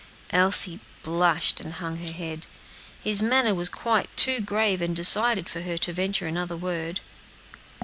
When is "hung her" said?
1.73-2.11